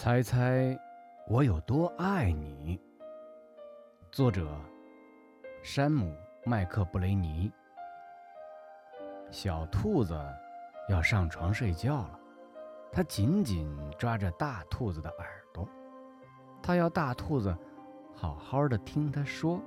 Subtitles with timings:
[0.00, 0.78] 猜猜
[1.26, 2.80] 我有多爱你。
[4.12, 4.46] 作者：
[5.60, 6.12] 山姆·
[6.44, 7.52] 麦克布雷尼。
[9.28, 10.16] 小兔子
[10.88, 12.20] 要上床睡觉了，
[12.92, 15.68] 它紧紧抓着大兔子的耳朵，
[16.62, 17.52] 它要大兔子
[18.14, 19.60] 好好的听它说。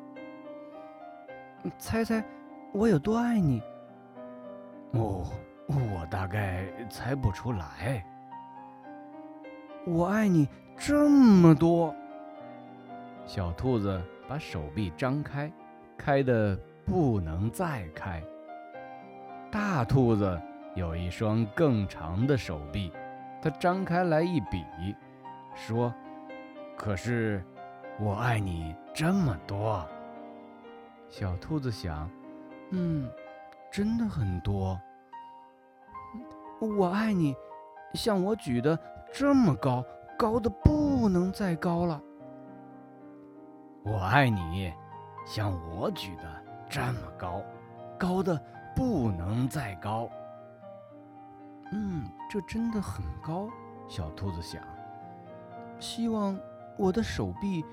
[1.78, 2.24] 猜猜
[2.72, 3.62] 我有多爱你？
[4.94, 5.30] 哦，
[5.68, 8.08] 我大概猜不出来。
[9.86, 11.94] 我爱你这么多。
[13.26, 15.52] 小兔子把手臂张开，
[15.98, 18.22] 开的不能再开。
[19.52, 20.40] 大兔子
[20.76, 22.92] 有一双更长的手臂，
[23.42, 24.64] 它张开来一比，
[25.56, 25.94] 说
[26.78, 27.44] ：“可是，
[28.00, 29.86] 我爱你这么多。”
[31.10, 32.10] 小兔子想
[32.72, 33.10] ：“嗯，
[33.72, 34.80] 真的很多。
[36.60, 37.36] 我爱你，
[37.94, 38.78] 像我举的。”
[39.14, 39.84] 这么高，
[40.18, 42.02] 高的不能再高了。
[43.84, 44.72] 我爱你，
[45.26, 46.24] 像我举的
[46.70, 47.44] 这么高，
[48.00, 48.42] 高的
[48.74, 50.10] 不能再高。
[51.74, 53.50] 嗯，这真的很高。
[53.90, 54.64] 小兔子想，
[55.78, 56.40] 希望
[56.78, 57.66] 我的手臂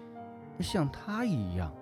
[0.58, 1.72] 像它一样。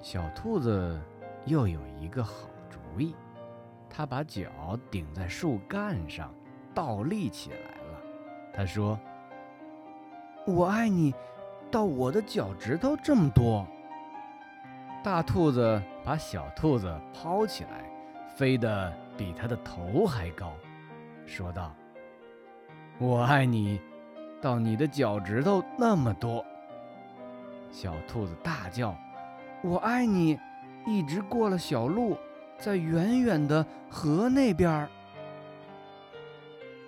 [0.00, 1.00] 小兔子
[1.44, 3.16] 又有一个好主意，
[3.90, 6.32] 它把脚顶在树干上，
[6.74, 8.00] 倒立起来了。
[8.52, 8.98] 他说
[10.46, 11.14] ：“我爱你，
[11.70, 13.66] 到我的脚趾头这么多。”
[15.02, 17.84] 大兔子把小兔子抛起来，
[18.36, 20.52] 飞得比它的头还高，
[21.26, 21.72] 说道
[22.98, 23.80] ：“我爱你，
[24.40, 26.44] 到你的脚趾头那么多。”
[27.72, 28.94] 小兔子大叫
[29.64, 30.38] ：“我爱你，
[30.86, 32.16] 一直过了小路，
[32.58, 34.88] 在远远的河那边。”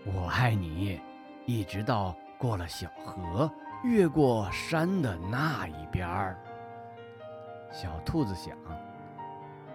[0.05, 1.01] 我爱你。
[1.47, 3.51] 一直到过了小河，
[3.83, 6.39] 越过山的那一边儿。
[7.71, 8.57] 小兔子想，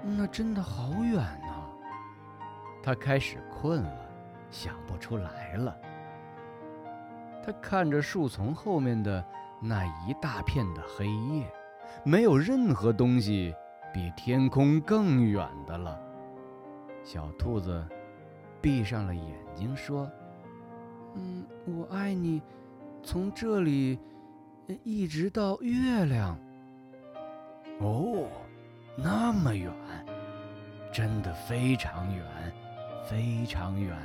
[0.02, 1.54] 那真的好远呢。
[2.82, 4.10] 它开始困了，
[4.50, 5.78] 想不出来了。
[7.46, 9.24] 它看着树丛后面的
[9.62, 11.46] 那一大片的黑夜，
[12.04, 13.54] 没有任何东西
[13.94, 16.02] 比天空更远的了。
[17.04, 17.88] 小兔子
[18.62, 20.10] 闭上了眼睛，说。
[21.16, 22.42] 嗯，我爱你，
[23.04, 23.98] 从这里
[24.84, 26.38] 一直到月亮。
[27.80, 28.28] 哦，
[28.96, 29.74] 那么远，
[30.94, 32.26] 真的非常远，
[33.10, 33.98] 非常远。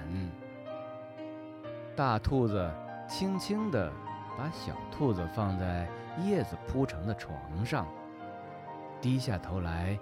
[1.94, 2.72] 大兔子
[3.06, 3.92] 轻轻地
[4.38, 5.86] 把小兔子放在
[6.24, 7.86] 叶子铺成的床上，
[9.00, 9.98] 低下头来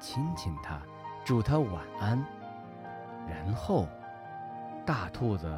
[0.00, 0.80] 亲亲它，
[1.24, 2.24] 祝它晚安。
[3.28, 3.86] 然后，
[4.84, 5.50] 大兔子。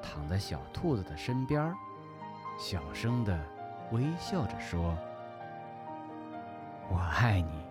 [0.00, 1.74] 躺在小兔子的身边，
[2.56, 3.38] 小声的
[3.90, 4.96] 微笑着说
[6.88, 7.64] ：“我爱你，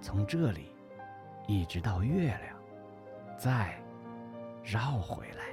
[0.00, 0.70] 从这里
[1.48, 2.56] 一直到月亮，
[3.36, 3.76] 再
[4.62, 5.44] 绕回来。”